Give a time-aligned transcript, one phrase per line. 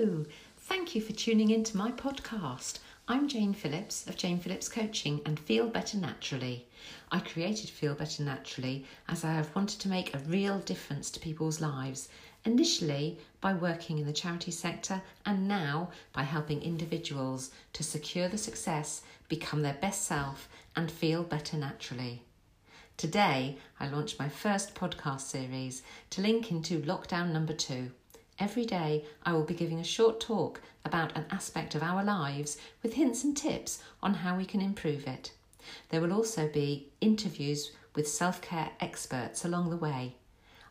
[0.00, 2.78] Thank you for tuning in to my podcast.
[3.06, 6.66] I'm Jane Phillips of Jane Phillips Coaching and Feel Better Naturally.
[7.12, 11.20] I created Feel Better Naturally as I have wanted to make a real difference to
[11.20, 12.08] people's lives,
[12.46, 18.38] initially by working in the charity sector and now by helping individuals to secure the
[18.38, 22.22] success, become their best self, and feel better naturally.
[22.96, 27.90] Today, I launched my first podcast series to link into lockdown number two.
[28.40, 32.56] Every day, I will be giving a short talk about an aspect of our lives
[32.82, 35.32] with hints and tips on how we can improve it.
[35.90, 40.14] There will also be interviews with self care experts along the way.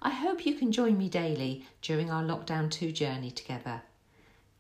[0.02, 3.84] I hope you can join me daily during our Lockdown 2 journey together.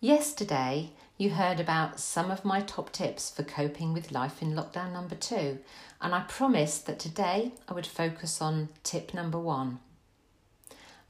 [0.00, 4.94] Yesterday, you heard about some of my top tips for coping with life in lockdown
[4.94, 5.58] number two,
[6.00, 9.80] and I promised that today I would focus on tip number one.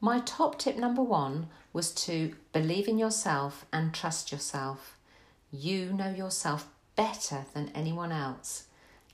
[0.01, 4.97] My top tip number one was to believe in yourself and trust yourself.
[5.53, 8.65] You know yourself better than anyone else.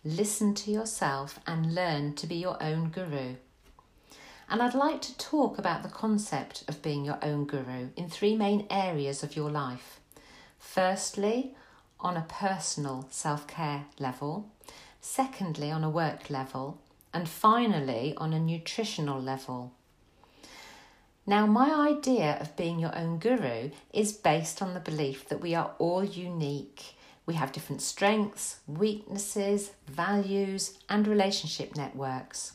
[0.05, 3.35] Listen to yourself and learn to be your own guru.
[4.53, 8.37] And I'd like to talk about the concept of being your own guru in three
[8.37, 9.99] main areas of your life.
[10.59, 11.55] Firstly,
[11.99, 14.51] on a personal self care level,
[15.01, 16.83] secondly, on a work level,
[17.15, 19.73] and finally, on a nutritional level.
[21.27, 25.55] Now, my idea of being your own guru is based on the belief that we
[25.55, 26.95] are all unique.
[27.25, 32.53] We have different strengths, weaknesses, values, and relationship networks.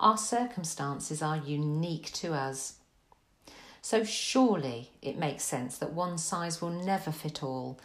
[0.00, 2.78] Our circumstances are unique to us.
[3.82, 7.78] So, surely it makes sense that one size will never fit all,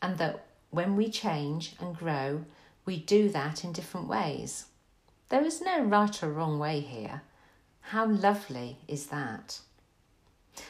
[0.00, 2.44] and that when we change and grow,
[2.86, 4.66] we do that in different ways.
[5.28, 7.22] There is no right or wrong way here.
[7.82, 9.60] How lovely is that?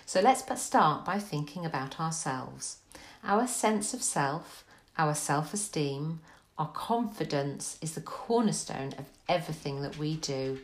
[0.07, 2.79] So, let's but start by thinking about ourselves.
[3.23, 4.65] Our sense of self,
[4.99, 6.19] our self esteem,
[6.61, 10.59] our confidence is the cornerstone of everything that we do,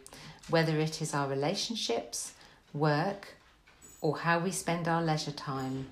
[0.51, 2.35] whether it is our relationships,
[2.75, 3.29] work,
[4.03, 5.87] or how we spend our leisure time.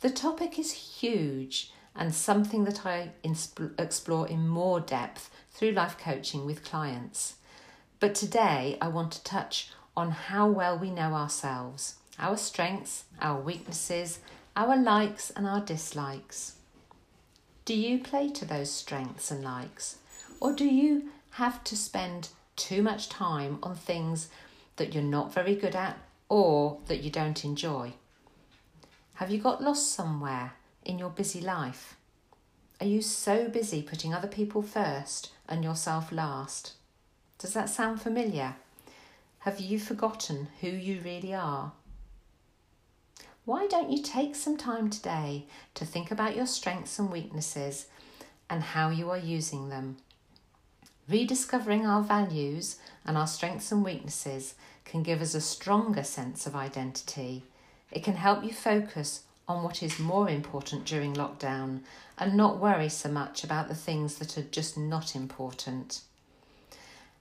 [0.00, 3.10] The topic is huge and something that I
[3.78, 7.34] explore in more depth through life coaching with clients.
[8.00, 13.38] But today I want to touch on how well we know ourselves, our strengths, our
[13.38, 14.20] weaknesses,
[14.56, 16.54] our likes and our dislikes.
[17.66, 19.98] Do you play to those strengths and likes?
[20.38, 24.28] Or do you have to spend too much time on things
[24.76, 27.94] that you're not very good at or that you don't enjoy?
[29.14, 30.52] Have you got lost somewhere
[30.84, 31.96] in your busy life?
[32.80, 36.74] Are you so busy putting other people first and yourself last?
[37.38, 38.54] Does that sound familiar?
[39.40, 41.72] Have you forgotten who you really are?
[43.46, 47.86] Why don't you take some time today to think about your strengths and weaknesses
[48.50, 49.96] and how you are using them?
[51.08, 56.56] Rediscovering our values and our strengths and weaknesses can give us a stronger sense of
[56.56, 57.44] identity.
[57.92, 61.82] It can help you focus on what is more important during lockdown
[62.18, 66.00] and not worry so much about the things that are just not important.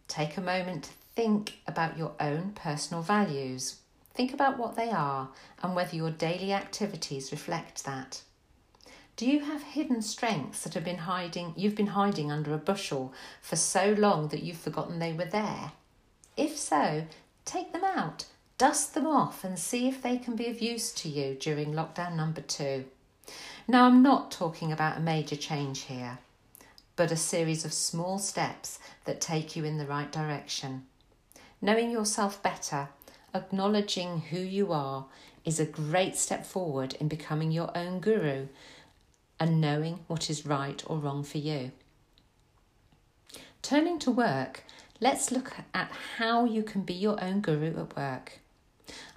[0.07, 3.75] Take a moment to think about your own personal values.
[4.15, 5.29] Think about what they are
[5.61, 8.21] and whether your daily activities reflect that.
[9.17, 13.13] Do you have hidden strengths that have been hiding you've been hiding under a bushel
[13.41, 15.73] for so long that you've forgotten they were there?
[16.37, 17.05] If so,
[17.43, 18.25] take them out,
[18.57, 22.15] dust them off and see if they can be of use to you during lockdown
[22.15, 22.85] number 2.
[23.67, 26.19] Now I'm not talking about a major change here,
[26.95, 30.85] but a series of small steps that take you in the right direction.
[31.61, 32.89] Knowing yourself better
[33.35, 35.05] acknowledging who you are
[35.43, 38.47] is a great step forward in becoming your own guru
[39.39, 41.71] and knowing what is right or wrong for you.
[43.61, 44.63] Turning to work,
[44.99, 48.39] let's look at how you can be your own guru at work.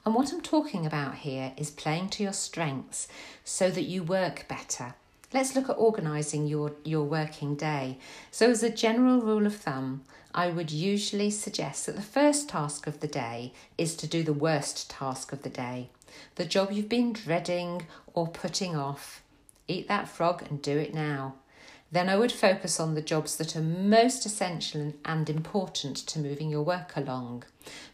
[0.05, 3.09] And what I'm talking about here is playing to your strengths
[3.45, 4.95] so that you work better
[5.33, 7.99] Let's look at organising your, your working day.
[8.31, 10.05] So, as a general rule of thumb,
[10.35, 14.33] I would usually suggest that the first task of the day is to do the
[14.33, 15.89] worst task of the day,
[16.35, 19.23] the job you've been dreading or putting off.
[19.67, 21.35] Eat that frog and do it now.
[21.91, 26.51] Then I would focus on the jobs that are most essential and important to moving
[26.51, 27.45] your work along.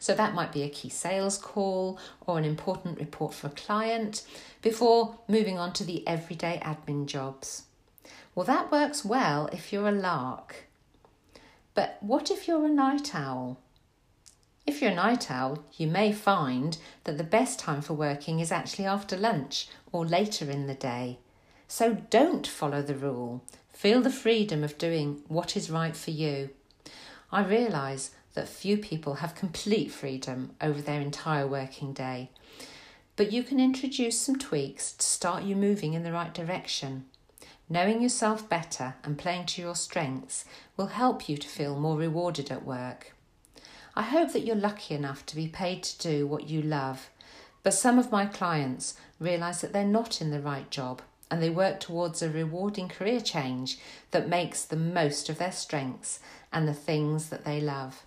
[0.01, 4.25] So that might be a key sales call or an important report for a client
[4.63, 7.65] before moving on to the everyday admin jobs.
[8.35, 10.67] Well, that works well if you're a lark.
[11.75, 13.61] But what if you're a night owl?
[14.67, 18.51] If you're a night owl, you may find that the best time for working is
[18.51, 21.19] actually after lunch or later in the day.
[21.69, 23.45] So don't follow the rule.
[23.73, 26.51] Feel the freedom of doing what is right for you.
[27.33, 32.31] I realise that few people have complete freedom over their entire working day,
[33.17, 37.07] but you can introduce some tweaks to start you moving in the right direction.
[37.69, 40.45] Knowing yourself better and playing to your strengths
[40.77, 43.15] will help you to feel more rewarded at work.
[43.97, 47.09] I hope that you're lucky enough to be paid to do what you love,
[47.63, 51.01] but some of my clients realise that they're not in the right job
[51.31, 53.79] and they work towards a rewarding career change
[54.11, 56.21] that makes the most of their strengths
[56.53, 58.05] and the things that they love.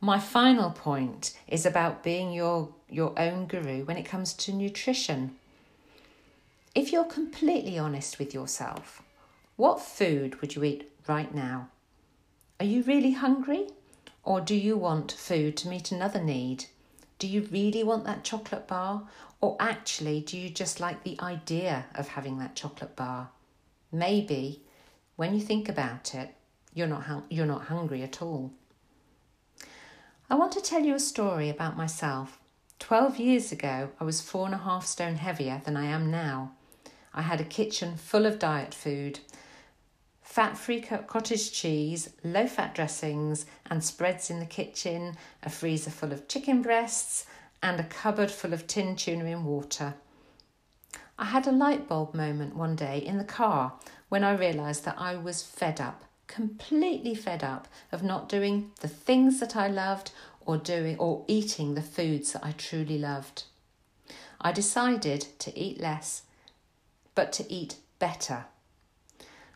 [0.00, 5.36] My final point is about being your, your own guru when it comes to nutrition.
[6.74, 9.02] If you're completely honest with yourself,
[9.56, 11.68] what food would you eat right now?
[12.60, 13.68] Are you really hungry?
[14.22, 16.66] Or do you want food to meet another need?
[17.18, 19.08] Do you really want that chocolate bar?
[19.40, 23.30] Or actually, do you just like the idea of having that chocolate bar?
[23.90, 24.62] Maybe
[25.16, 26.34] when you think about it,
[26.74, 28.52] you're not, hung- you're not hungry at all.
[30.30, 32.38] I want to tell you a story about myself.
[32.78, 36.52] Twelve years ago, I was four and a half stone heavier than I am now.
[37.14, 39.20] I had a kitchen full of diet food,
[40.22, 46.12] fat free cottage cheese, low fat dressings, and spreads in the kitchen, a freezer full
[46.12, 47.26] of chicken breasts,
[47.62, 49.94] and a cupboard full of tin tuna in water.
[51.18, 53.72] I had a light bulb moment one day in the car
[54.08, 58.88] when I realised that I was fed up, completely fed up of not doing the
[58.88, 60.12] things that I loved
[60.46, 63.44] or doing or eating the foods that I truly loved.
[64.40, 66.22] I decided to eat less,
[67.18, 68.44] but to eat better.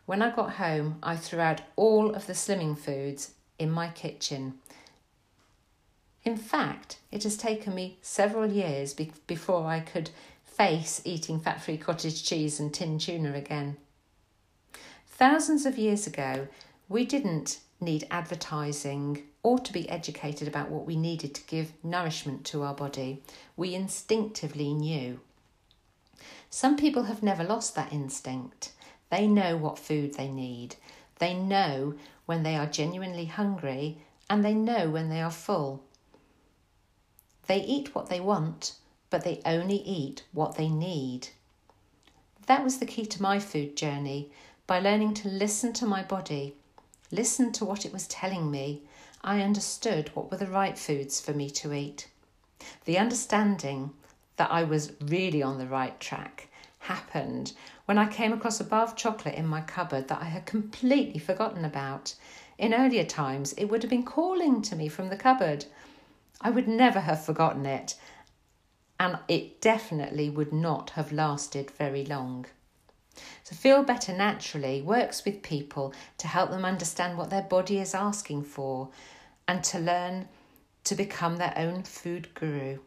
[0.05, 4.59] When I got home, I threw out all of the slimming foods in my kitchen
[6.23, 10.09] in fact, it has taken me several years be- before I could
[10.45, 13.77] face eating fat free cottage cheese and tin tuna again.
[15.07, 16.47] Thousands of years ago,
[16.87, 22.45] we didn't need advertising or to be educated about what we needed to give nourishment
[22.45, 23.21] to our body.
[23.57, 25.19] We instinctively knew.
[26.55, 28.73] Some people have never lost that instinct.
[29.09, 30.75] They know what food they need.
[31.17, 31.95] They know
[32.27, 33.97] when they are genuinely hungry
[34.29, 35.83] and they know when they are full.
[37.47, 38.75] They eat what they want,
[39.09, 41.29] but they only eat what they need.
[42.45, 44.29] That was the key to my food journey
[44.67, 46.53] by learning to listen to my body,
[47.09, 48.83] listen to what it was telling me.
[49.23, 52.09] I understood what were the right foods for me to eat.
[52.85, 53.95] The understanding
[54.37, 56.47] that I was really on the right track
[56.79, 57.53] happened
[57.85, 61.19] when I came across a bar of chocolate in my cupboard that I had completely
[61.19, 62.15] forgotten about.
[62.57, 65.65] In earlier times, it would have been calling to me from the cupboard.
[66.41, 67.95] I would never have forgotten it,
[68.99, 72.45] and it definitely would not have lasted very long.
[73.43, 77.93] So, Feel Better Naturally works with people to help them understand what their body is
[77.93, 78.89] asking for
[79.47, 80.27] and to learn
[80.85, 82.79] to become their own food guru.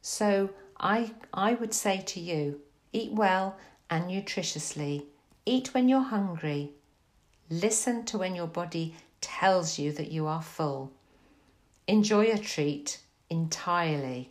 [0.00, 2.60] So, I, I would say to you
[2.92, 3.56] eat well
[3.90, 5.04] and nutritiously,
[5.44, 6.72] eat when you're hungry,
[7.50, 10.92] listen to when your body tells you that you are full.
[11.86, 13.00] Enjoy a treat
[13.30, 14.30] entirely.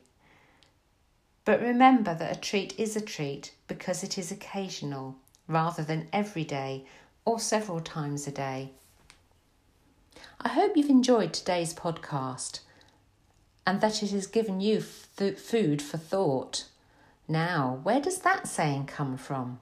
[1.44, 5.16] But remember that a treat is a treat because it is occasional
[5.48, 6.86] rather than every day
[7.26, 8.72] or several times a day.
[10.40, 12.60] I hope you've enjoyed today's podcast
[13.68, 16.64] and that it has given you food for thought.
[17.28, 19.60] Now, where does that saying come from?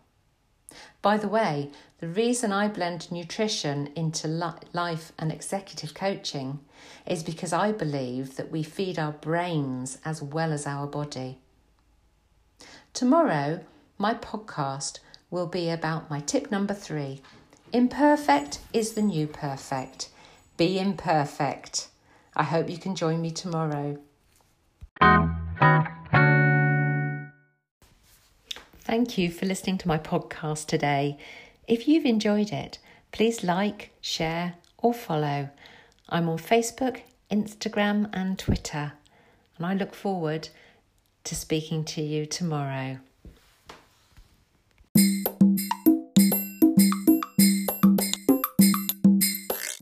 [1.01, 6.59] By the way, the reason I blend nutrition into life and executive coaching
[7.07, 11.39] is because I believe that we feed our brains as well as our body.
[12.93, 13.61] Tomorrow,
[13.97, 14.99] my podcast
[15.31, 17.21] will be about my tip number three
[17.73, 20.09] Imperfect is the new perfect.
[20.57, 21.87] Be imperfect.
[22.35, 23.97] I hope you can join me tomorrow.
[28.81, 31.17] Thank you for listening to my podcast today.
[31.67, 32.79] If you've enjoyed it,
[33.11, 35.49] please like, share, or follow.
[36.09, 37.01] I'm on Facebook,
[37.31, 38.93] Instagram, and Twitter,
[39.57, 40.49] and I look forward
[41.23, 42.99] to speaking to you tomorrow.